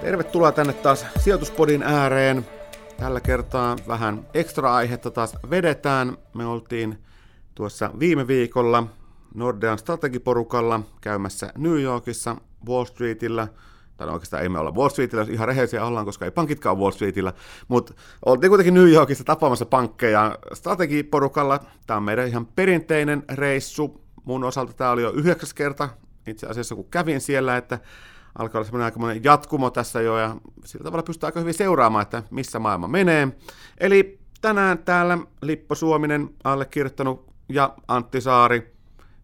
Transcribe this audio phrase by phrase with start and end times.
[0.00, 2.46] Tervetuloa tänne taas sijoituspodin ääreen.
[2.96, 6.16] Tällä kertaa vähän ekstra aihetta taas vedetään.
[6.34, 6.98] Me oltiin
[7.54, 8.86] tuossa viime viikolla
[9.34, 12.36] Nordean strategiporukalla käymässä New Yorkissa
[12.68, 13.48] Wall Streetillä–
[13.96, 16.90] tai no oikeastaan ei me olla Wall Streetillä, ihan rehellisiä ollaan, koska ei pankitkaan Wall
[16.90, 17.32] Streetillä,
[17.68, 17.94] mutta
[18.24, 21.60] oltiin kuitenkin New Yorkissa tapaamassa pankkeja strategiporukalla.
[21.86, 24.01] Tämä on meidän ihan perinteinen reissu.
[24.24, 25.88] Mun osalta tämä oli jo yhdeksäs kerta
[26.26, 27.78] itse asiassa, kun kävin siellä, että
[28.38, 32.22] alkaa olla semmoinen aikamoinen jatkumo tässä jo, ja sillä tavalla pystyy aika hyvin seuraamaan, että
[32.30, 33.28] missä maailma menee.
[33.78, 38.72] Eli tänään täällä Lippo Suominen allekirjoittanut ja Antti Saari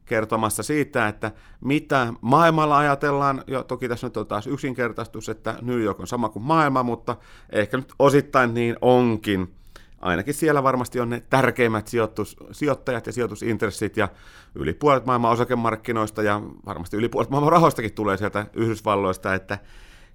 [0.05, 3.45] kertomassa siitä, että mitä maailmalla ajatellaan.
[3.47, 7.17] Jo, toki tässä nyt on taas yksinkertaistus, että New York on sama kuin maailma, mutta
[7.51, 9.58] ehkä nyt osittain niin onkin.
[10.01, 14.09] Ainakin siellä varmasti on ne tärkeimmät sijoitus, sijoittajat ja sijoitusintressit ja
[14.55, 19.59] yli puolet maailman osakemarkkinoista ja varmasti yli puolet maailman rahoistakin tulee sieltä Yhdysvalloista, että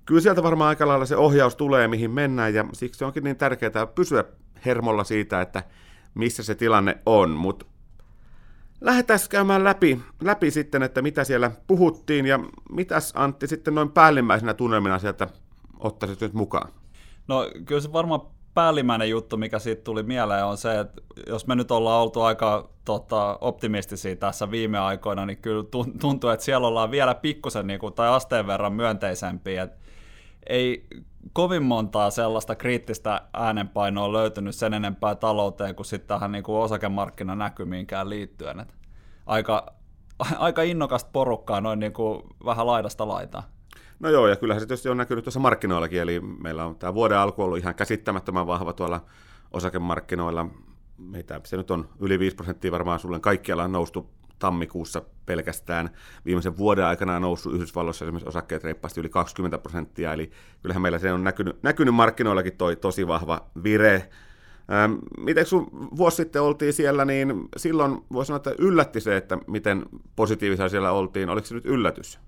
[0.05, 3.87] kyllä sieltä varmaan aika lailla se ohjaus tulee, mihin mennään ja siksi onkin niin tärkeää
[3.95, 4.23] pysyä
[4.65, 5.63] hermolla siitä, että
[6.13, 7.65] missä se tilanne on, mutta
[8.81, 12.39] lähdetään käymään läpi, läpi sitten, että mitä siellä puhuttiin ja
[12.71, 15.27] mitäs Antti sitten noin päällimmäisenä tunnelmina sieltä
[15.79, 16.71] ottaisit nyt mukaan?
[17.27, 18.21] No kyllä se varmaan
[18.53, 22.69] päällimmäinen juttu, mikä siitä tuli mieleen, on se, että jos me nyt ollaan oltu aika
[22.85, 25.63] tota, optimistisia tässä viime aikoina, niin kyllä
[26.01, 29.63] tuntuu, että siellä ollaan vielä pikkusen niin kuin, tai asteen verran myönteisempiä.
[29.63, 29.77] Et
[30.47, 30.87] ei
[31.33, 38.09] kovin montaa sellaista kriittistä äänenpainoa löytynyt sen enempää talouteen kuin sitten tähän niin kuin osakemarkkinanäkymiinkään
[38.09, 38.59] liittyen.
[38.59, 38.73] Et
[39.25, 39.73] aika,
[40.37, 43.43] aika innokasta porukkaa noin niin kuin vähän laidasta laitaan.
[43.99, 47.17] No joo, ja kyllähän se tietysti on näkynyt tuossa markkinoillakin, eli meillä on tämä vuoden
[47.17, 49.05] alku ollut ihan käsittämättömän vahva tuolla
[49.51, 50.45] osakemarkkinoilla.
[50.97, 55.89] Meitä se nyt on yli 5 prosenttia varmaan sulle kaikkialla on noustu tammikuussa pelkästään.
[56.25, 60.31] Viimeisen vuoden aikana on noussut Yhdysvalloissa esimerkiksi osakkeet reippaasti yli 20 prosenttia, eli
[60.61, 64.09] kyllähän meillä se on näkynyt, näkynyt markkinoillakin toi tosi vahva vire.
[64.71, 69.37] Ähm, miten sun vuosi sitten oltiin siellä, niin silloin voisi sanoa, että yllätti se, että
[69.47, 69.85] miten
[70.15, 71.29] positiivisia siellä oltiin.
[71.29, 72.19] Oliko se nyt yllätys?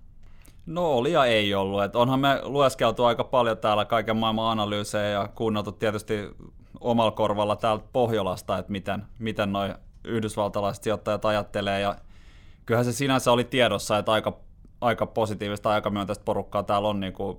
[0.65, 1.83] No oli ja ei ollut.
[1.83, 6.29] Et onhan me lueskeltu aika paljon täällä kaiken maailman analyysejä ja kuunneltu tietysti
[6.79, 11.79] omalla korvalla täältä Pohjolasta, että miten, miten noin yhdysvaltalaiset sijoittajat ajattelee.
[11.79, 11.95] Ja
[12.65, 14.37] kyllähän se sinänsä oli tiedossa, että aika,
[14.81, 17.37] aika positiivista, aika myönteistä porukkaa täällä on niin kuin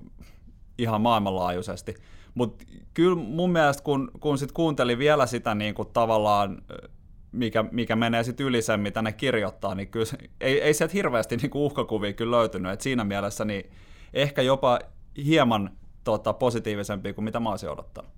[0.79, 1.95] ihan maailmanlaajuisesti.
[2.35, 2.65] Mutta
[2.95, 6.63] kyllä mun mielestä, kun, kun sit kuuntelin vielä sitä niin kuin tavallaan,
[7.37, 10.07] mikä, mikä menee sitten yli sen, mitä ne kirjoittaa, niin kyllä
[10.41, 12.73] ei, ei sieltä hirveästi niin uhkakuvia kyllä löytynyt.
[12.73, 13.71] Et siinä mielessä niin
[14.15, 14.79] ehkä jopa
[15.25, 15.71] hieman
[16.05, 18.11] tota, positiivisempi kuin mitä mä olisin odottanut.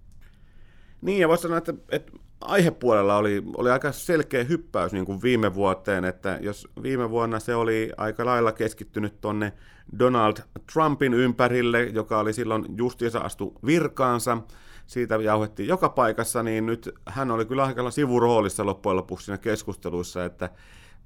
[1.03, 5.55] Niin, ja voisi sanoa, että, että aihepuolella oli, oli aika selkeä hyppäys niin kuin viime
[5.55, 9.53] vuoteen, että jos viime vuonna se oli aika lailla keskittynyt tonne
[9.99, 10.37] Donald
[10.73, 14.39] Trumpin ympärille, joka oli silloin justiinsa astu virkaansa,
[14.88, 20.25] siitä jauhettiin joka paikassa, niin nyt hän oli kyllä aika sivuroolissa loppujen lopuksi siinä keskusteluissa,
[20.25, 20.50] että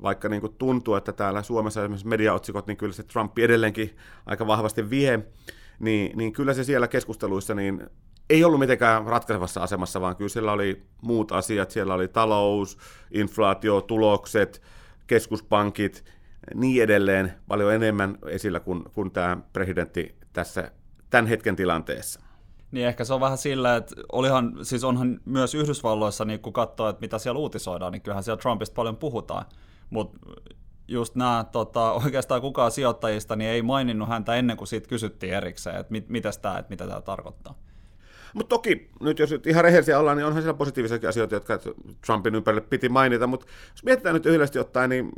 [0.02, 4.46] vaikka niin kuin tuntuu, että täällä Suomessa esimerkiksi mediaotsikot, niin kyllä se Trump edelleenkin aika
[4.46, 5.26] vahvasti vie,
[5.80, 7.86] niin, niin kyllä se siellä keskusteluissa niin
[8.30, 12.78] ei ollut mitenkään ratkaisevassa asemassa, vaan kyllä siellä oli muut asiat, siellä oli talous,
[13.10, 14.62] inflaatio, tulokset,
[15.06, 16.04] keskuspankit,
[16.54, 20.70] niin edelleen paljon enemmän esillä kuin, kuin tämä presidentti tässä
[21.10, 22.20] tämän hetken tilanteessa.
[22.72, 26.88] Niin ehkä se on vähän sillä, että olihan, siis onhan myös Yhdysvalloissa, niin kun katsoo,
[26.88, 29.44] että mitä siellä uutisoidaan, niin kyllähän siellä Trumpista paljon puhutaan.
[29.90, 30.18] Mutta
[30.88, 35.76] just nämä, tota, oikeastaan kukaan sijoittajista niin ei maininnut häntä ennen kuin siitä kysyttiin erikseen,
[35.76, 37.54] että mit, mitäs tämä, että mitä tämä tarkoittaa.
[38.34, 41.58] Mutta toki, nyt jos nyt ihan rehellisiä ollaan, niin onhan siellä positiivisia asioita, jotka
[42.06, 45.12] Trumpin ympärille piti mainita, mutta jos mietitään nyt yhdessä ottaen, niin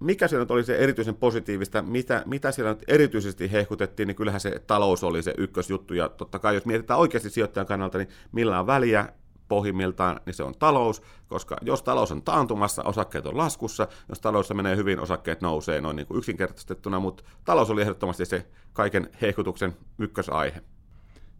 [0.00, 4.40] mikä siellä nyt oli se erityisen positiivista, mitä, mitä siellä nyt erityisesti hehkutettiin, niin kyllähän
[4.40, 8.60] se talous oli se ykkösjuttu, ja totta kai jos mietitään oikeasti sijoittajan kannalta, niin millä
[8.60, 9.12] on väliä,
[9.48, 14.54] pohjimmiltaan, niin se on talous, koska jos talous on taantumassa, osakkeet on laskussa, jos talous
[14.54, 19.76] menee hyvin, osakkeet nousee noin niin kuin yksinkertaistettuna, mutta talous oli ehdottomasti se kaiken hehkutuksen
[19.98, 20.62] ykkösaihe.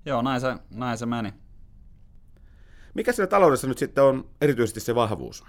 [0.04, 1.32] Joo, näin se, näin se meni.
[2.94, 5.44] Mikä siellä taloudessa nyt sitten on erityisesti se vahvuus?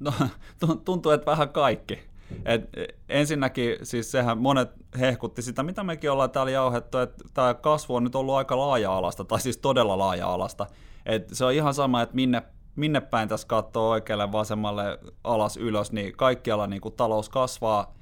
[0.00, 0.12] No,
[0.84, 2.15] tuntuu, että vähän kaikki.
[2.44, 2.70] Et
[3.08, 4.70] ensinnäkin siis sehän monet
[5.00, 9.24] hehkutti sitä, mitä mekin ollaan täällä jauhettu, että tämä kasvu on nyt ollut aika laaja-alasta,
[9.24, 10.66] tai siis todella laaja-alasta.
[11.06, 12.42] Et se on ihan sama, että minne,
[12.76, 17.94] minne päin tässä katsoo oikealle, vasemmalle, alas, ylös, niin kaikkialla niin kuin talous kasvaa,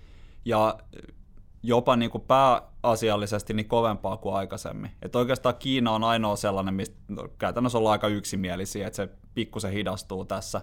[0.45, 0.79] ja
[1.63, 4.91] jopa niin kuin pääasiallisesti niin kovempaa kuin aikaisemmin.
[5.03, 6.97] Et oikeastaan Kiina on ainoa sellainen, mistä
[7.39, 10.61] käytännössä ollaan aika yksimielisiä, että se pikkusen hidastuu tässä.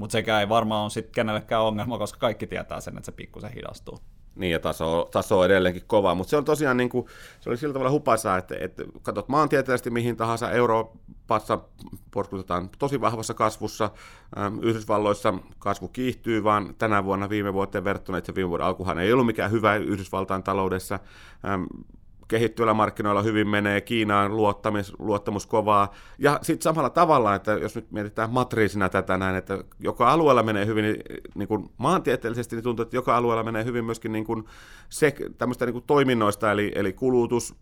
[0.00, 3.52] Mutta sekään ei varmaan ole sitten kenellekään ongelma, koska kaikki tietää sen, että se pikkusen
[3.52, 3.98] hidastuu.
[4.34, 7.06] Niin, ja taso, taso on edelleenkin kova, mutta se on tosiaan niin kuin,
[7.40, 11.58] se oli sillä tavalla hupaisaa, että, että katsot maantieteellisesti mihin tahansa Euroopassa
[12.10, 13.90] porskutetaan tosi vahvassa kasvussa,
[14.62, 19.26] Yhdysvalloissa kasvu kiihtyy, vaan tänä vuonna viime vuoteen verrattuna, että viime vuoden alkuhan ei ollut
[19.26, 20.98] mikään hyvä Yhdysvaltain taloudessa,
[22.30, 25.92] kehittyvillä markkinoilla hyvin menee, Kiinaan luottamus, luottamus kovaa.
[26.18, 30.66] Ja sitten samalla tavalla, että jos nyt mietitään matriisina tätä näin, että joka alueella menee
[30.66, 30.96] hyvin niin,
[31.34, 34.44] niin kuin maantieteellisesti, niin tuntuu, että joka alueella menee hyvin myöskin niin kuin
[34.88, 37.54] se, tämmöistä niin kuin toiminnoista, eli, eli kulutus,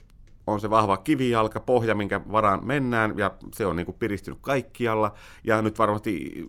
[0.47, 5.15] on se vahva kivijalka, pohja, minkä varaan mennään, ja se on niin kuin piristynyt kaikkialla,
[5.45, 6.47] ja nyt varmasti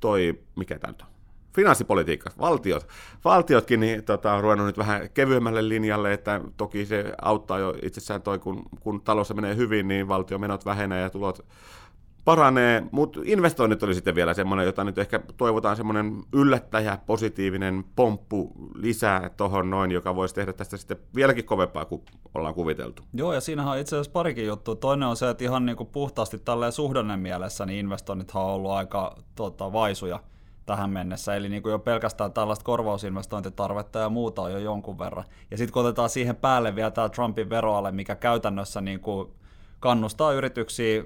[0.00, 1.13] toi, mikä tämä on,
[1.54, 2.88] finanssipolitiikka, valtiot,
[3.24, 8.22] valtiotkin niin, tota, on ruvennut nyt vähän kevyemmälle linjalle, että toki se auttaa jo itsessään
[8.22, 11.44] toi, kun, kun talous menee hyvin, niin valtion menot vähenee ja tulot
[12.24, 18.52] paranee, mutta investoinnit oli sitten vielä semmoinen, jota nyt ehkä toivotaan semmoinen yllättäjä, positiivinen pomppu
[18.74, 22.02] lisää tuohon noin, joka voisi tehdä tästä sitten vieläkin kovempaa kuin
[22.34, 23.02] ollaan kuviteltu.
[23.12, 24.74] Joo, ja siinähän on itse asiassa parikin juttu.
[24.74, 28.70] Toinen on se, että ihan niin kuin puhtaasti tälleen suhdannen mielessä, niin investoinnithan on ollut
[28.70, 30.20] aika tota, vaisuja
[30.66, 31.34] tähän mennessä.
[31.34, 35.24] Eli niin kuin jo pelkästään tällaista korvausinvestointitarvetta ja muuta on jo jonkun verran.
[35.50, 39.28] Ja sitten kun otetaan siihen päälle vielä tämä Trumpin veroale, mikä käytännössä niin kuin
[39.80, 41.04] kannustaa yrityksiä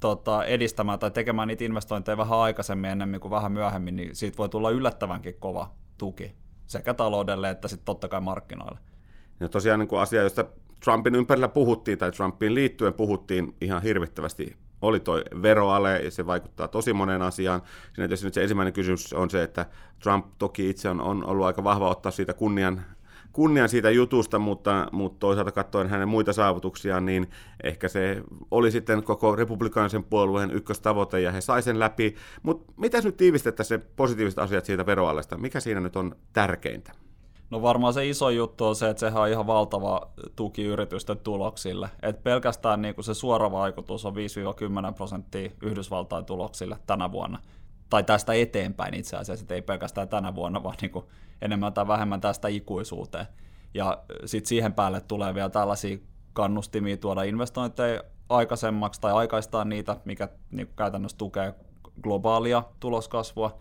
[0.00, 4.48] tota, edistämään tai tekemään niitä investointeja vähän aikaisemmin ennemmin kuin vähän myöhemmin, niin siitä voi
[4.48, 6.34] tulla yllättävänkin kova tuki
[6.66, 8.78] sekä taloudelle että sitten totta kai markkinoille.
[9.40, 10.44] Ja tosiaan niin kuin asia, josta
[10.84, 16.68] Trumpin ympärillä puhuttiin tai Trumpiin liittyen puhuttiin ihan hirvittävästi oli tuo veroale, ja se vaikuttaa
[16.68, 17.62] tosi moneen asiaan.
[17.92, 19.66] Siinä tietysti nyt se ensimmäinen kysymys on se, että
[20.02, 22.82] Trump toki itse on, on ollut aika vahva ottaa siitä kunnian,
[23.32, 27.30] kunnian siitä jutusta, mutta, mutta toisaalta katsoen hänen muita saavutuksiaan, niin
[27.62, 32.16] ehkä se oli sitten koko republikaanisen puolueen ykköstavoite, ja he sai sen läpi.
[32.42, 35.38] Mutta mitä nyt tiivistettäisiin se positiiviset asiat siitä veroalesta?
[35.38, 36.92] Mikä siinä nyt on tärkeintä?
[37.52, 41.88] No varmaan se iso juttu on se, että sehän on ihan valtava tuki yritysten tuloksille.
[42.02, 44.14] Et pelkästään niin kuin se suora vaikutus on
[44.90, 47.38] 5-10 prosenttia Yhdysvaltain tuloksille tänä vuonna.
[47.90, 51.04] Tai tästä eteenpäin itse asiassa, että ei pelkästään tänä vuonna, vaan niin kuin
[51.42, 53.26] enemmän tai vähemmän tästä ikuisuuteen.
[53.74, 55.98] Ja sitten siihen päälle tulee vielä tällaisia
[56.32, 61.54] kannustimia tuoda investointeja aikaisemmaksi tai aikaistaa niitä, mikä niin kuin käytännössä tukee
[62.02, 63.58] globaalia tuloskasvua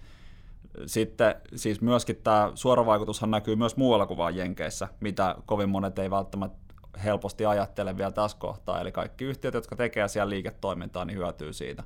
[0.85, 6.09] sitten siis myöskin tämä suoravaikutushan näkyy myös muualla kuin vain Jenkeissä, mitä kovin monet ei
[6.09, 6.57] välttämättä
[7.03, 8.81] helposti ajattele vielä tässä kohtaa.
[8.81, 11.83] Eli kaikki yhtiöt, jotka tekee siellä liiketoimintaa, niin hyötyy siitä.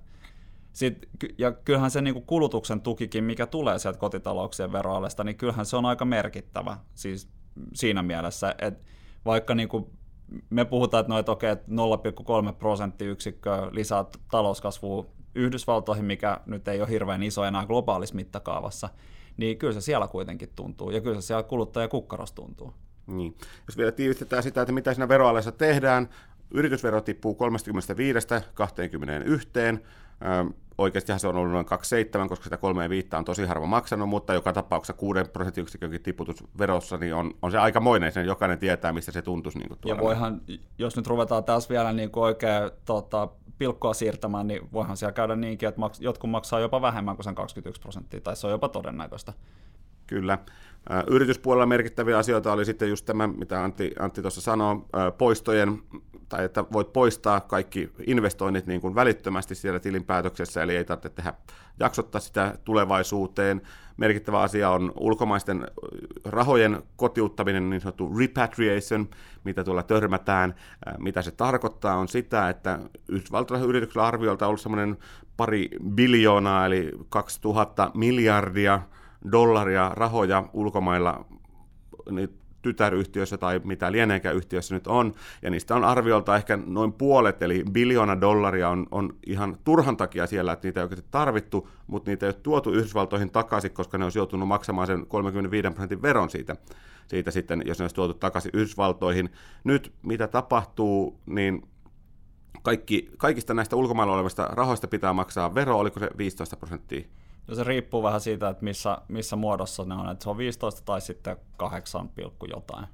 [0.74, 5.78] Sitten, ja kyllähän se niin kulutuksen tukikin, mikä tulee sieltä kotitalouksien veroalesta, niin kyllähän se
[5.78, 7.30] on aika merkittävä siis
[7.74, 8.86] siinä mielessä, että
[9.26, 9.86] vaikka niin kuin
[10.50, 11.72] me puhutaan, että, okay, että
[12.48, 15.06] 0,3 prosenttiyksikköä lisää talouskasvua
[15.36, 18.90] Yhdysvaltoihin, mikä nyt ei ole hirveän iso enää globaalissa mittakaavassa,
[19.38, 22.74] niin kyllä se siellä kuitenkin tuntuu, ja kyllä se siellä kuluttajakukkarossa tuntuu.
[23.08, 23.36] Niin.
[23.68, 26.10] Jos vielä tiivistetään sitä, että mitä siinä veroalessa tehdään,
[26.52, 29.50] yritysvero tippuu 35 21,
[30.78, 31.66] oikeastihan se on ollut noin
[32.24, 36.98] 2,7, koska sitä 3,5 on tosi harva maksanut, mutta joka tapauksessa 6 prosenttiyksikönkin tiputus verossa,
[36.98, 39.60] niin on, on se aikamoinen, sen jokainen tietää, mistä se tuntuisi.
[39.60, 40.42] Niin ja voihan,
[40.78, 45.36] jos nyt ruvetaan taas vielä niin kuin oikein tota, pilkkoa siirtämään, niin voihan siellä käydä
[45.36, 49.34] niinkin, että jotkut maksaa jopa vähemmän kuin sen 21 prosenttia, tai se on jopa todennäköistä.
[50.08, 50.38] Kyllä.
[51.08, 54.76] Yrityspuolella merkittäviä asioita oli sitten just tämä, mitä Antti, Antti tuossa sanoi,
[55.18, 55.82] poistojen,
[56.30, 61.34] tai että voit poistaa kaikki investoinnit niin kuin välittömästi siellä tilinpäätöksessä, eli ei tarvitse tehdä
[61.80, 63.62] jaksottaa sitä tulevaisuuteen.
[63.98, 65.68] Merkittävä asia on ulkomaisten
[66.26, 69.10] rahojen kotiuttaminen, niin sanottu repatriation,
[69.44, 70.56] mitä tuolla törmätään.
[70.98, 74.98] Mitä se tarkoittaa on sitä, että Yhdysvaltalaisilla yrityksillä arviolta on ollut semmoinen
[75.38, 78.82] pari biljoonaa, eli 2000 miljardia
[79.32, 81.26] dollaria rahoja ulkomailla
[82.12, 82.30] niin
[82.66, 87.64] tytäryhtiössä tai mitä lieneekään yhtiössä nyt on, ja niistä on arviolta ehkä noin puolet, eli
[87.72, 92.26] biljoona dollaria on, on ihan turhan takia siellä, että niitä ei oikeasti tarvittu, mutta niitä
[92.26, 96.56] ei ole tuotu Yhdysvaltoihin takaisin, koska ne olisi joutunut maksamaan sen 35 prosentin veron siitä,
[97.08, 99.30] siitä sitten, jos ne olisi tuotu takaisin Yhdysvaltoihin.
[99.64, 101.62] Nyt mitä tapahtuu, niin
[102.62, 107.06] kaikki, kaikista näistä ulkomailla olevista rahoista pitää maksaa vero, oliko se 15 prosenttia?
[107.48, 110.82] No se riippuu vähän siitä, että missä, missä muodossa ne on, että se on 15
[110.86, 112.10] tai sitten 8,
[112.50, 112.88] jotain.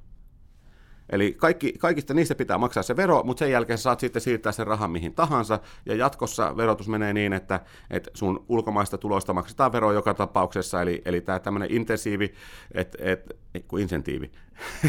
[1.12, 4.68] Eli kaikki, kaikista niistä pitää maksaa se vero, mutta sen jälkeen saat sitten siirtää sen
[4.68, 9.92] rahan mihin tahansa, ja jatkossa verotus menee niin, että, että sun ulkomaista tuloista maksetaan vero
[9.92, 12.34] joka tapauksessa, eli, eli tämä tämmöinen intensiivi,
[12.74, 13.36] että et,
[13.68, 14.32] kuin insentiivi,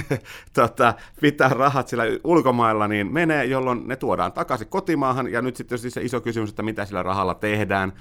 [0.54, 5.78] tota, pitää rahat sillä ulkomailla, niin menee, jolloin ne tuodaan takaisin kotimaahan, ja nyt sitten
[5.78, 7.92] se iso kysymys, että mitä sillä rahalla tehdään,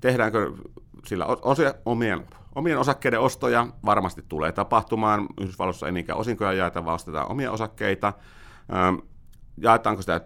[0.00, 0.52] tehdäänkö
[1.06, 5.26] sillä osia, omien, omien osakkeiden ostoja, varmasti tulee tapahtumaan.
[5.40, 8.12] Yhdysvalloissa ei niinkään osinkoja jaeta, vaan ostetaan omia osakkeita.
[9.56, 10.20] Jaetaanko sitä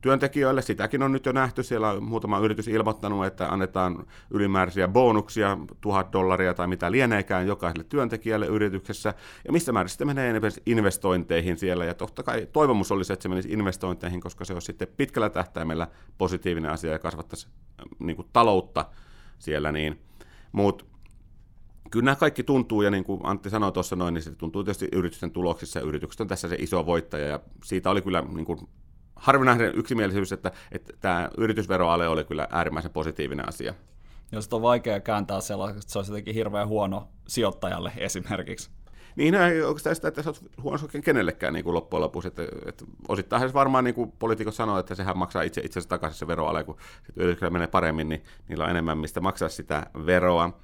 [0.00, 5.58] työntekijöille, sitäkin on nyt jo nähty, siellä on muutama yritys ilmoittanut, että annetaan ylimääräisiä bonuksia,
[5.80, 9.14] tuhat dollaria tai mitä lieneekään jokaiselle työntekijälle yrityksessä,
[9.44, 13.52] ja missä määrin sitten menee investointeihin siellä, ja totta kai toivomus olisi, että se menisi
[13.52, 17.48] investointeihin, koska se olisi sitten pitkällä tähtäimellä positiivinen asia ja kasvattaisi
[17.98, 18.84] niin kuin, taloutta
[19.38, 20.00] siellä, niin,
[20.52, 20.84] mutta
[21.90, 24.88] kyllä nämä kaikki tuntuu, ja niin kuin Antti sanoi tuossa noin, niin se tuntuu tietysti
[24.92, 28.58] yritysten tuloksissa, ja yritykset on tässä se iso voittaja, ja siitä oli kyllä niin kuin
[29.16, 33.74] harvinainen yksimielisyys, että, että tämä yritysveroale oli kyllä äärimmäisen positiivinen asia.
[34.32, 38.70] Jos on vaikea kääntää sellaista, että se olisi jotenkin hirveän huono sijoittajalle esimerkiksi.
[39.16, 42.28] Niin, no ei oikeastaan sitä, että se on huono kenellekään niin kuin loppujen lopuksi.
[42.28, 46.26] Että, että osittain varmaan niin kuin poliitikot sanoo, että sehän maksaa itse itsensä takaisin se
[46.26, 46.76] veroale, kun
[47.16, 50.60] yrityksellä menee paremmin, niin niillä on enemmän mistä maksaa sitä veroa.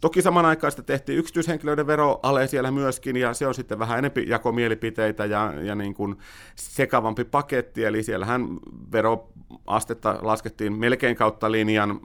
[0.00, 5.52] Toki samanaikaisesti tehtiin yksityishenkilöiden veroale siellä myöskin, ja se on sitten vähän enempi jakomielipiteitä ja,
[5.62, 6.16] ja niin kuin
[6.56, 8.48] sekavampi paketti, eli siellähän
[8.92, 12.00] veroastetta laskettiin melkein kautta linjan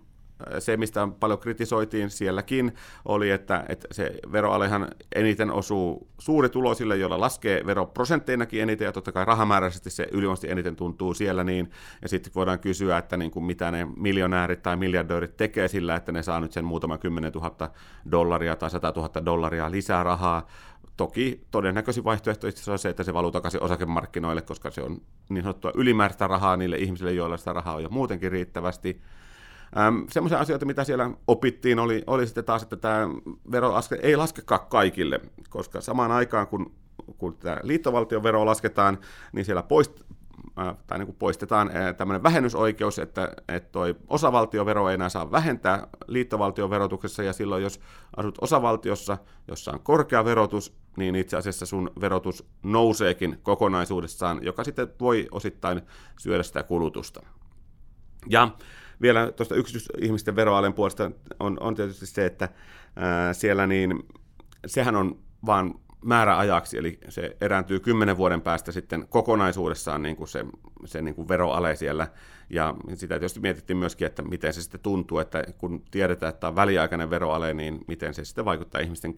[0.59, 2.73] se, mistä paljon kritisoitiin sielläkin,
[3.05, 9.25] oli, että, että se veroalehan eniten osuu suurituloisille, joilla laskee veroprosentteinakin eniten, ja totta kai
[9.25, 13.71] rahamääräisesti se ylivoimaisesti eniten tuntuu siellä, niin, ja sitten voidaan kysyä, että niin kuin mitä
[13.71, 17.71] ne miljonäärit tai miljardöörit tekee sillä, että ne saa nyt sen muutama 10 000
[18.11, 20.47] dollaria tai 100 000 dollaria lisää rahaa,
[20.97, 25.43] Toki todennäköisin vaihtoehto itse on se, että se valuu takaisin osakemarkkinoille, koska se on niin
[25.43, 29.01] sanottua ylimääräistä rahaa niille ihmisille, joilla sitä rahaa on jo muutenkin riittävästi.
[29.77, 33.07] Ähm, semmoisia asioita, mitä siellä opittiin, oli, oli sitten taas, että tämä
[33.51, 35.19] vero ei laskekaan kaikille,
[35.49, 36.75] koska samaan aikaan, kun,
[37.17, 38.97] kun tämä liittovaltiovero lasketaan,
[39.31, 40.01] niin siellä poist,
[40.59, 45.31] äh, tai niin kuin poistetaan äh, tämmöinen vähennysoikeus, että, että toi osavaltiovero ei enää saa
[45.31, 47.79] vähentää liittovaltioverotuksessa, ja silloin jos
[48.17, 54.87] asut osavaltiossa, jossa on korkea verotus, niin itse asiassa sun verotus nouseekin kokonaisuudessaan, joka sitten
[54.99, 55.81] voi osittain
[56.19, 57.25] syödä sitä kulutusta.
[58.29, 58.49] Ja
[59.01, 62.49] vielä tuosta yksityisihmisten veroalen puolesta on, on tietysti se, että
[62.95, 64.03] ää, siellä niin,
[64.65, 65.75] sehän on vaan
[66.05, 70.45] määräajaksi, eli se erääntyy kymmenen vuoden päästä sitten kokonaisuudessaan niin kuin se,
[70.85, 72.07] se niin kuin veroale siellä.
[72.49, 76.55] Ja sitä tietysti mietittiin myöskin, että miten se sitten tuntuu, että kun tiedetään, että on
[76.55, 79.15] väliaikainen veroale, niin miten se sitten vaikuttaa ihmisten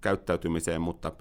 [0.00, 1.12] käyttäytymiseen, mutta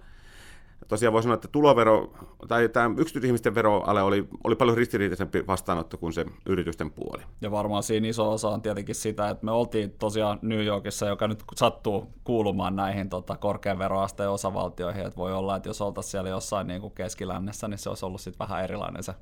[0.87, 2.13] tosiaan voi sanoa, että tulovero,
[2.47, 7.23] tai tämä yksityisihmisten veroale oli, oli paljon ristiriitaisempi vastaanotto kuin se yritysten puoli.
[7.41, 11.27] Ja varmaan siinä iso osa on tietenkin sitä, että me oltiin tosiaan New Yorkissa, joka
[11.27, 16.29] nyt sattuu kuulumaan näihin tota, korkean veroasteen osavaltioihin, että voi olla, että jos oltaisiin siellä
[16.29, 19.13] jossain niin kuin keskilännessä, niin se olisi ollut sitten vähän erilainen se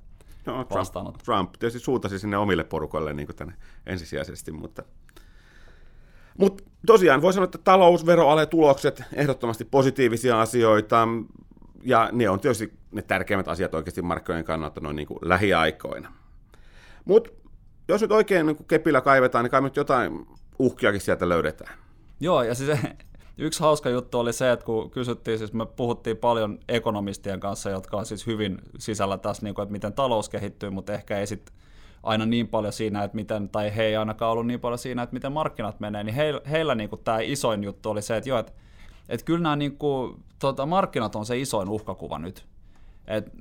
[0.46, 3.54] no, Trump, Trump tietysti suuntasi sinne omille porukoille niin kuin tänne
[3.86, 4.84] ensisijaisesti, mutta
[6.38, 11.08] mutta tosiaan voi sanoa, että talousveroale tulokset ehdottomasti positiivisia asioita
[11.86, 16.14] ja ne on tietysti ne tärkeimmät asiat oikeasti markkinoiden kannalta noin niin kuin lähiaikoina.
[17.06, 17.32] Mutta
[17.88, 20.28] jos nyt oikein niin kepillä kaivetaan, niin kai nyt jotain
[20.60, 21.74] uhkiakin sieltä löydetään.
[22.20, 22.80] Joo, ja siis
[23.38, 27.98] yksi hauska juttu oli se, että kun kysyttiin, siis me puhuttiin paljon ekonomistien kanssa, jotka
[27.98, 31.56] on siis hyvin sisällä tässä, niin kuin, että miten talous kehittyy, mutta ehkä ei sitten
[32.04, 35.14] aina niin paljon siinä, että miten, tai he ei ainakaan ollut niin paljon siinä, että
[35.14, 38.40] miten markkinat menee, niin heillä, heillä niin kuin tämä isoin juttu oli se, että joo,
[38.40, 38.54] että
[39.10, 42.46] et kyllä nämä niin kuin, tota, markkinat on se isoin uhkakuva nyt.
[43.08, 43.32] Et,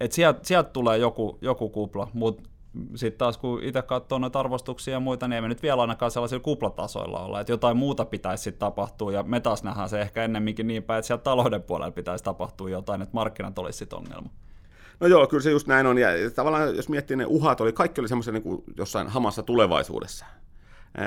[0.00, 2.50] et sieltä sielt tulee joku, joku kupla, mutta
[2.94, 6.10] sitten taas kun itse katsoo noita arvostuksia ja muita, niin ei me nyt vielä ainakaan
[6.10, 10.24] sellaisilla kuplatasoilla olla, että jotain muuta pitäisi sitten tapahtua, ja me taas nähdään se ehkä
[10.24, 14.30] ennemminkin niin päin, että sieltä talouden puolella pitäisi tapahtua jotain, että markkinat olisi sitten ongelma.
[15.00, 18.00] No joo, kyllä se just näin on, ja tavallaan jos miettii ne uhat, oli, kaikki
[18.00, 20.26] oli semmoisia niin jossain hamassa tulevaisuudessa.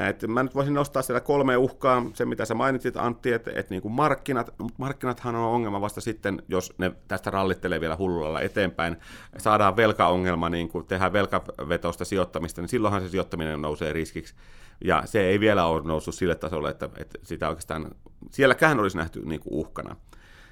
[0.09, 3.69] Et mä nyt voisin nostaa siellä kolme uhkaa, se mitä sä mainitsit Antti, että et
[3.69, 8.97] niin markkinat, markkinathan on ongelma vasta sitten, jos ne tästä rallittelee vielä hullulla eteenpäin,
[9.37, 14.35] saadaan velkaongelma, niin kuin tehdään velkavetosta sijoittamista, niin silloinhan se sijoittaminen nousee riskiksi.
[14.83, 17.91] Ja se ei vielä ole noussut sille tasolle, että, että sitä oikeastaan,
[18.31, 19.95] sielläkään olisi nähty niin uhkana.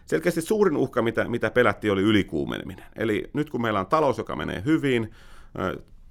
[0.06, 2.86] Selkeästi suurin uhka, mitä, mitä pelättiin, oli ylikuumeneminen.
[2.96, 5.12] Eli nyt kun meillä on talous, joka menee hyvin,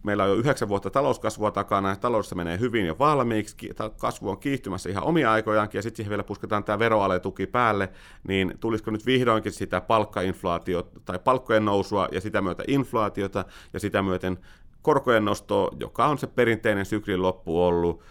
[0.03, 4.91] meillä on jo yhdeksän vuotta talouskasvua takana, taloudessa menee hyvin jo valmiiksi, kasvu on kiihtymässä
[4.91, 7.89] ihan omia aikojaankin, ja sitten siihen vielä pusketaan tämä veroaletuki päälle,
[8.29, 14.03] niin tulisiko nyt vihdoinkin sitä palkkainflaatiota tai palkkojen nousua ja sitä myötä inflaatiota ja sitä
[14.03, 14.39] myöten
[14.83, 18.03] korkojen nostoa, joka on se perinteinen syklin loppu ollut,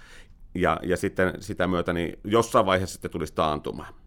[0.55, 4.00] ja, ja sitten sitä myötä niin jossain vaiheessa sitten tulisi taantuma.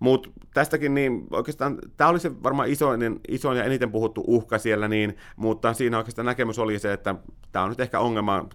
[0.00, 4.88] Mutta tästäkin niin oikeastaan, tämä oli se varmaan isoin, isoin ja eniten puhuttu uhka siellä,
[4.88, 7.14] niin, mutta siinä oikeastaan näkemys oli se, että
[7.52, 8.46] tämä on nyt ehkä ongelma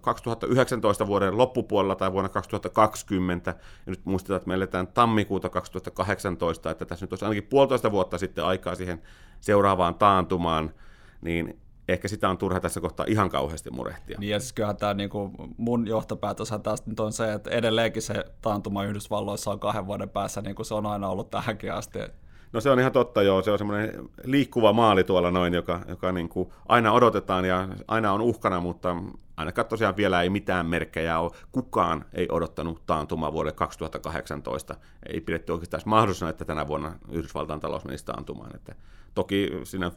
[0.00, 3.56] 2019 vuoden loppupuolella tai vuonna 2020, ja
[3.90, 8.44] nyt muistetaan, että me eletään tammikuuta 2018, että tässä nyt olisi ainakin puolitoista vuotta sitten
[8.44, 9.02] aikaa siihen
[9.40, 10.74] seuraavaan taantumaan,
[11.20, 14.18] niin ehkä sitä on turha tässä kohtaa ihan kauheasti murehtia.
[14.20, 18.02] Niin ja siis kyllähän tämä niin kuin mun johtopäätöshän tästä nyt on se, että edelleenkin
[18.02, 21.98] se taantuma Yhdysvalloissa on kahden vuoden päässä, niin kuin se on aina ollut tähänkin asti.
[22.52, 23.42] No se on ihan totta, joo.
[23.42, 28.12] Se on semmoinen liikkuva maali tuolla noin, joka, joka niin kuin aina odotetaan ja aina
[28.12, 28.96] on uhkana, mutta
[29.36, 31.30] ainakaan tosiaan vielä ei mitään merkkejä ole.
[31.52, 34.76] Kukaan ei odottanut taantumaa vuodelle 2018.
[35.12, 38.56] Ei pidetty oikeastaan mahdollisena, että tänä vuonna Yhdysvaltain talous menisi taantumaan.
[38.56, 38.74] Että
[39.14, 39.90] toki siinä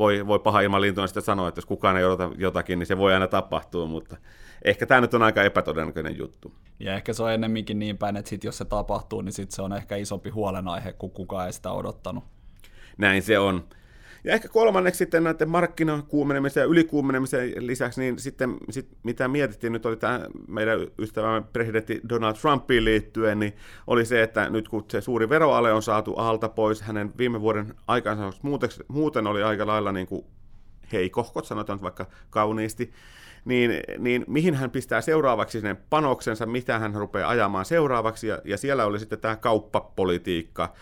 [0.00, 2.98] voi, voi paha ilman lintuna sitten sanoa, että jos kukaan ei odota jotakin, niin se
[2.98, 4.16] voi aina tapahtua, mutta
[4.64, 6.52] ehkä tämä nyt on aika epätodennäköinen juttu.
[6.80, 9.62] Ja ehkä se on ennemminkin niin päin, että sit jos se tapahtuu, niin sit se
[9.62, 12.24] on ehkä isompi huolenaihe, kun kukaan ei sitä odottanut.
[12.98, 13.64] Näin se on.
[14.24, 19.86] Ja ehkä kolmanneksi sitten näiden markkinakuumenemisen ja ylikuumenemisen lisäksi, niin sitten sit, mitä mietittiin nyt
[19.86, 25.00] oli tämä meidän ystävämme presidentti Donald Trumpiin liittyen, niin oli se, että nyt kun se
[25.00, 28.32] suuri veroale on saatu alta pois, hänen viime vuoden aikansa
[28.88, 30.24] muuten, oli aika lailla niin kuin
[30.92, 32.92] heikohkot, sanotaan vaikka kauniisti,
[33.44, 38.56] niin, niin mihin hän pistää seuraavaksi sen panoksensa, mitä hän rupeaa ajamaan seuraavaksi, ja, ja
[38.56, 40.72] siellä oli sitten tämä kauppapolitiikka,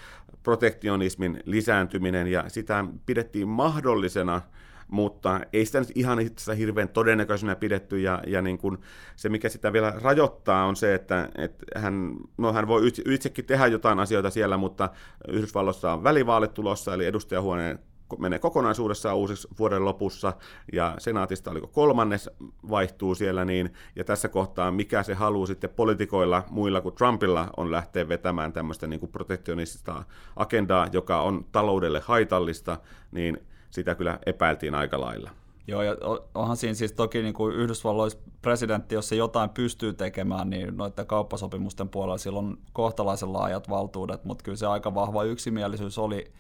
[0.49, 4.43] protektionismin lisääntyminen, ja sitä pidettiin mahdollisena,
[4.89, 8.79] mutta ei sitä nyt ihan itse hirveän todennäköisenä pidetty, ja, ja niin kuin
[9.17, 13.67] se, mikä sitä vielä rajoittaa, on se, että, että hän, no hän voi itsekin tehdä
[13.67, 14.91] jotain asioita siellä, mutta
[15.29, 17.79] Yhdysvalloissa on välivaalit tulossa, eli edustajahuoneen
[18.19, 20.33] menee kokonaisuudessaan uusiksi vuoden lopussa,
[20.73, 22.31] ja senaatista oliko kolmannes
[22.71, 27.71] vaihtuu siellä, niin, ja tässä kohtaa mikä se haluaa sitten politikoilla muilla kuin Trumpilla on
[27.71, 30.05] lähteä vetämään tämmöistä niin kuin protektionistista
[30.37, 32.79] agendaa, joka on taloudelle haitallista,
[33.13, 33.39] niin
[33.71, 35.31] sitä kyllä epäiltiin aika lailla.
[35.67, 35.97] Joo, ja
[36.35, 41.07] onhan siinä siis toki niin kuin Yhdysvalloissa presidentti, jos se jotain pystyy tekemään, niin noiden
[41.07, 46.33] kauppasopimusten puolella silloin kohtalaisen laajat valtuudet, mutta kyllä se aika vahva yksimielisyys oli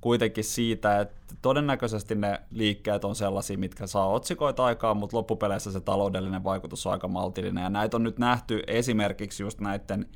[0.00, 5.80] kuitenkin siitä, että todennäköisesti ne liikkeet on sellaisia, mitkä saa otsikoita aikaan, mutta loppupeleissä se
[5.80, 7.62] taloudellinen vaikutus on aika maltillinen.
[7.62, 10.08] Ja näitä on nyt nähty esimerkiksi just näiden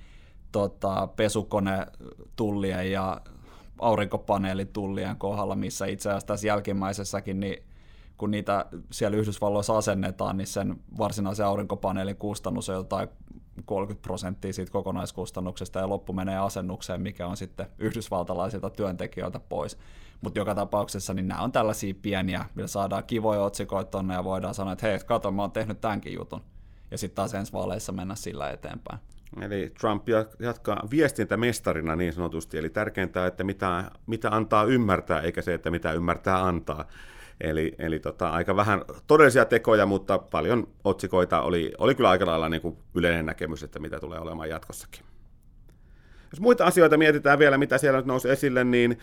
[0.53, 3.21] tota, pesukonetullien ja
[3.79, 7.65] aurinkopaneelitullien kohdalla, missä itse asiassa tässä jälkimmäisessäkin, niin
[8.17, 13.09] kun niitä siellä Yhdysvalloissa asennetaan, niin sen varsinaisen aurinkopaneelin kustannus on jotain
[13.65, 19.79] 30 prosenttia siitä kokonaiskustannuksesta ja loppu menee asennukseen, mikä on sitten yhdysvaltalaisilta työntekijöiltä pois.
[20.21, 24.55] Mutta joka tapauksessa niin nämä on tällaisia pieniä, millä saadaan kivoja otsikoita tonne ja voidaan
[24.55, 26.43] sanoa, että hei, kato, mä oon tehnyt tämänkin jutun.
[26.91, 28.99] Ja sitten taas ensi vaaleissa mennä sillä eteenpäin.
[29.41, 35.43] Eli Trump jatkaa viestintämestarina niin sanotusti, eli tärkeintä on, että mitä, mitä antaa ymmärtää, eikä
[35.43, 36.85] se, että mitä ymmärtää antaa.
[37.41, 42.49] Eli, eli tota, aika vähän todellisia tekoja, mutta paljon otsikoita oli, oli kyllä aika lailla
[42.49, 45.05] niin kuin yleinen näkemys, että mitä tulee olemaan jatkossakin.
[46.35, 48.99] Jos muita asioita mietitään vielä, mitä siellä nyt nousi esille, niin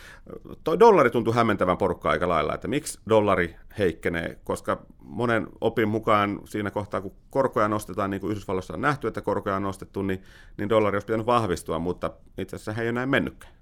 [0.64, 6.40] toi dollari tuntuu hämmentävän porukkaa aika lailla, että miksi dollari heikkenee, koska monen opin mukaan
[6.46, 10.22] siinä kohtaa, kun korkoja nostetaan, niin kuin Yhdysvalloissa on nähty, että korkoja on nostettu, niin,
[10.58, 13.54] niin dollari olisi pitänyt vahvistua, mutta itse asiassa ei ole näin mennytkään.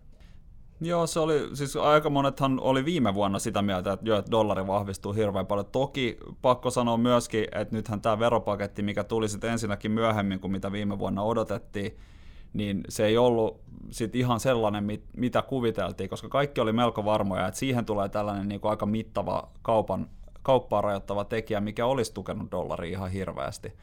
[0.82, 4.68] Joo, se oli, siis aika monethan oli viime vuonna sitä mieltä, että, jo, että dollari
[4.68, 5.66] vahvistuu hirveän paljon.
[5.66, 10.72] Toki pakko sanoa myöskin, että nythän tämä veropaketti, mikä tuli sitten ensinnäkin myöhemmin kuin mitä
[10.72, 11.98] viime vuonna odotettiin,
[12.54, 13.62] niin se ei ollut
[13.92, 18.48] sit ihan sellainen, mit, mitä kuviteltiin, koska kaikki oli melko varmoja, että siihen tulee tällainen
[18.48, 20.10] niin kuin aika mittava kaupan,
[20.42, 23.74] kauppaa rajoittava tekijä, mikä olisi tukenut dollaria ihan hirveästi.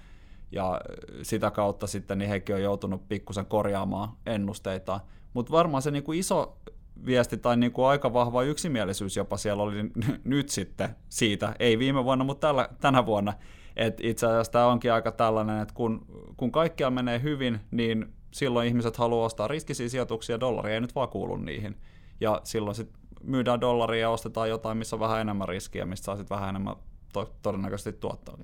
[0.53, 0.81] Ja
[1.23, 5.01] sitä kautta sitten niin hekin on joutunut pikkusen korjaamaan ennusteita.
[5.35, 6.59] Mutta varmaan se niin kuin iso
[7.07, 9.77] viesti tai niin kuin aika vahva yksimielisyys jopa siellä oli
[10.25, 13.33] nyt sitten siitä, ei viime vuonna, mutta tällä, tänä vuonna.
[13.77, 16.07] Et itse asiassa tämä onkin aika tällainen, että kun,
[16.37, 21.09] kun kaikkia menee hyvin, niin silloin ihmiset haluaa ostaa riskisiä sijoituksia, dollari ei nyt vaan
[21.09, 21.77] kuulu niihin.
[22.21, 26.17] Ja silloin sitten myydään dollaria ja ostetaan jotain, missä on vähän enemmän riskiä, mistä saa
[26.17, 26.77] sitten vähän enemmän
[27.13, 28.39] to- todennäköisesti tuottaa.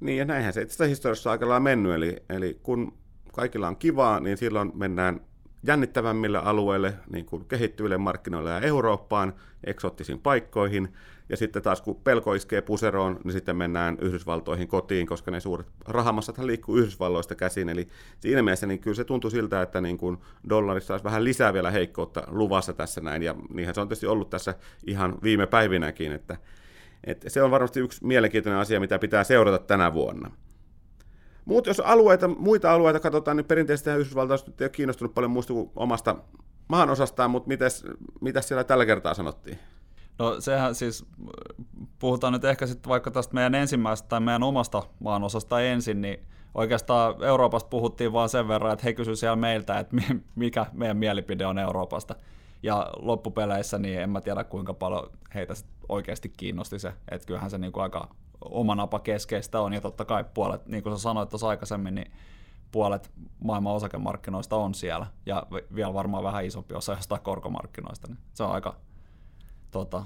[0.00, 2.92] Niin ja näinhän se itse historiassa aika lailla mennyt, eli, eli kun
[3.32, 5.20] kaikilla on kivaa, niin silloin mennään
[5.62, 9.32] jännittävämmille alueille, niin kuin kehittyville markkinoille ja Eurooppaan,
[9.64, 10.88] eksoottisiin paikkoihin.
[11.28, 15.66] Ja sitten taas kun pelko iskee puseroon, niin sitten mennään Yhdysvaltoihin kotiin, koska ne suuret
[15.88, 17.68] rahamassathan liikkuu Yhdysvalloista käsin.
[17.68, 17.88] Eli
[18.20, 20.18] siinä mielessä niin kyllä se tuntui siltä, että niin kuin
[20.48, 23.22] dollarissa olisi vähän lisää vielä heikkoutta luvassa tässä näin.
[23.22, 24.54] Ja niinhän se on tietysti ollut tässä
[24.86, 26.36] ihan viime päivinäkin, että,
[27.04, 30.30] että se on varmasti yksi mielenkiintoinen asia, mitä pitää seurata tänä vuonna.
[31.48, 35.70] Muut, jos alueita, muita alueita katsotaan, niin perinteisesti Yhdysvaltain ei ole kiinnostunut paljon muusta kuin
[35.76, 36.16] omasta
[36.68, 37.84] maan osastaan, mutta mites,
[38.20, 39.58] mitäs siellä tällä kertaa sanottiin?
[40.18, 41.04] No sehän siis,
[41.98, 46.20] puhutaan nyt ehkä sitten vaikka tästä meidän ensimmäisestä tai meidän omasta maanosasta ensin, niin
[46.54, 49.96] oikeastaan Euroopasta puhuttiin vaan sen verran, että he kysyivät siellä meiltä, että
[50.34, 52.14] mikä meidän mielipide on Euroopasta.
[52.62, 55.54] Ja loppupeleissä niin en mä tiedä kuinka paljon heitä
[55.88, 58.08] oikeasti kiinnosti se, että kyllähän se niin kuin aika
[58.40, 62.12] oma napa keskeistä on, ja totta kai puolet, niin kuin sä sanoit tuossa aikaisemmin, niin
[62.72, 63.10] puolet
[63.44, 68.52] maailman osakemarkkinoista on siellä, ja vielä varmaan vähän isompi osa jostain korkomarkkinoista, niin se on
[68.52, 68.76] aika
[69.70, 70.04] tota,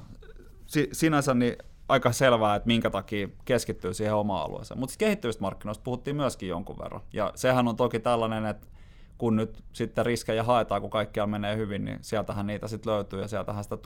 [0.67, 1.57] si, sinänsä niin
[1.89, 4.81] aika selvää, että minkä takia keskittyy siihen omaan alueeseen.
[4.81, 7.01] Mutta kehittyvistä markkinoista puhuttiin myöskin jonkun verran.
[7.13, 8.67] Ja sehän on toki tällainen, että
[9.19, 13.29] kun nyt sitten riskejä haetaan, kun kaikkialla menee hyvin, niin sieltähän niitä sitten löytyy ja
[13.29, 13.77] sieltähän sitä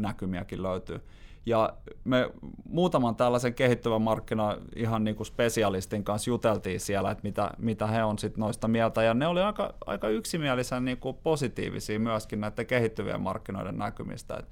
[0.00, 1.00] tuottonäkymiäkin löytyy.
[1.46, 1.72] Ja
[2.04, 2.30] me
[2.68, 8.04] muutaman tällaisen kehittyvän markkina ihan niin kuin spesialistin kanssa juteltiin siellä, että mitä, mitä he
[8.04, 12.66] on sitten noista mieltä, ja ne oli aika, aika yksimielisen niin kuin positiivisia myöskin näiden
[12.66, 14.36] kehittyvien markkinoiden näkymistä.
[14.36, 14.48] Et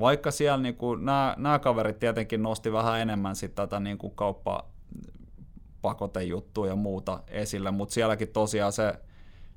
[0.00, 4.12] vaikka siellä niin kuin, nämä, nämä kaverit tietenkin nosti vähän enemmän sit tätä niin kuin
[4.14, 8.94] kauppapakotejuttua ja muuta esille, mutta sielläkin tosiaan se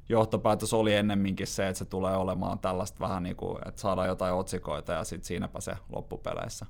[0.09, 4.33] johtopäätös oli ennemminkin se, että se tulee olemaan tällaista vähän niin kuin, että saadaan jotain
[4.33, 6.65] otsikoita ja sitten siinäpä se loppupeleissä.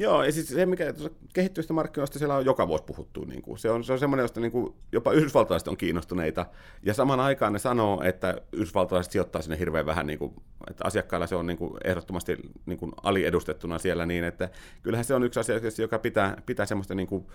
[0.00, 0.94] Joo, ja siis se, mikä
[1.34, 3.24] kehittyvistä markkinoista siellä on joka vuosi puhuttu.
[3.24, 3.58] Niin kuin.
[3.58, 6.46] Se on, se on semmoinen, josta niin kuin jopa yhdysvaltalaiset on kiinnostuneita.
[6.82, 10.34] Ja saman aikaan ne sanoo, että yhdysvaltalaiset sijoittaa sinne hirveän vähän, niin kuin,
[10.70, 14.50] että asiakkailla se on niin kuin ehdottomasti niin kuin aliedustettuna siellä niin, että
[14.82, 17.26] kyllähän se on yksi asia, joka pitää, pitää semmoista niin kuin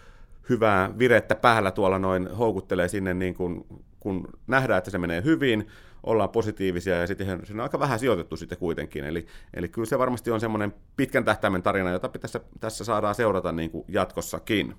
[0.49, 3.65] hyvää virettä päällä tuolla noin, houkuttelee sinne, niin kuin,
[3.99, 5.67] kun nähdään, että se menee hyvin,
[6.03, 9.03] ollaan positiivisia ja sitten siinä on aika vähän sijoitettu sitten kuitenkin.
[9.03, 13.51] Eli, eli kyllä se varmasti on semmoinen pitkän tähtäimen tarina, jota tässä, tässä saadaan seurata
[13.51, 14.75] niin kuin jatkossakin.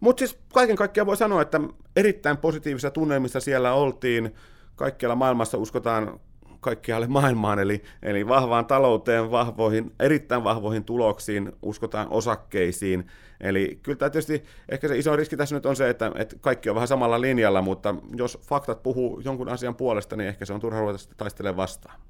[0.00, 1.60] Mutta siis kaiken kaikkiaan voi sanoa, että
[1.96, 4.34] erittäin positiivisissa tunnelmissa siellä oltiin.
[4.76, 6.20] Kaikkialla maailmassa uskotaan
[6.66, 13.06] kaikkialle maailmaan, eli, eli vahvaan talouteen, vahvoihin, erittäin vahvoihin tuloksiin, uskotaan osakkeisiin.
[13.40, 16.68] Eli kyllä tämä tietysti ehkä se iso riski tässä nyt on se, että, että kaikki
[16.68, 20.60] on vähän samalla linjalla, mutta jos faktat puhuu jonkun asian puolesta, niin ehkä se on
[20.60, 22.00] turha ruveta taistelemaan vastaan.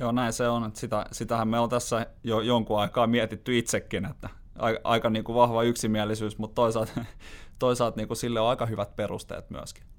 [0.00, 0.70] Joo, näin se on.
[0.74, 5.36] Sitä, sitähän me on tässä jo jonkun aikaa mietitty itsekin, että aika, aika niin kuin
[5.36, 6.92] vahva yksimielisyys, mutta toisaalta,
[7.58, 9.89] toisaalta niin kuin sille on aika hyvät perusteet myöskin.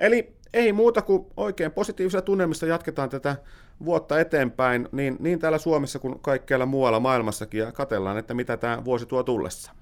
[0.00, 3.36] Eli ei muuta kuin oikein positiivisia tunnelmissa jatketaan tätä
[3.84, 8.84] vuotta eteenpäin, niin, niin täällä Suomessa kuin kaikkialla muualla maailmassakin, ja katellaan, että mitä tämä
[8.84, 9.72] vuosi tuo tullessa.